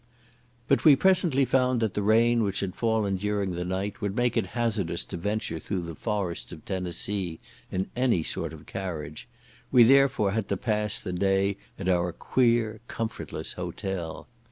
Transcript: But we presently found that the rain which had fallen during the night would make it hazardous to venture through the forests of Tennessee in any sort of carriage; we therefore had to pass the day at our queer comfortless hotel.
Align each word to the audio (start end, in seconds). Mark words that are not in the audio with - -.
But 0.67 0.83
we 0.83 0.95
presently 0.95 1.45
found 1.45 1.79
that 1.79 1.93
the 1.93 2.01
rain 2.01 2.41
which 2.41 2.61
had 2.61 2.73
fallen 2.75 3.17
during 3.17 3.51
the 3.51 3.63
night 3.63 4.01
would 4.01 4.15
make 4.15 4.35
it 4.35 4.47
hazardous 4.57 5.05
to 5.05 5.15
venture 5.15 5.59
through 5.59 5.83
the 5.83 5.93
forests 5.93 6.51
of 6.51 6.65
Tennessee 6.65 7.39
in 7.71 7.85
any 7.95 8.23
sort 8.23 8.51
of 8.51 8.65
carriage; 8.65 9.27
we 9.71 9.83
therefore 9.83 10.31
had 10.31 10.49
to 10.49 10.57
pass 10.57 10.99
the 10.99 11.13
day 11.13 11.57
at 11.77 11.87
our 11.87 12.11
queer 12.11 12.79
comfortless 12.87 13.53
hotel. 13.53 14.27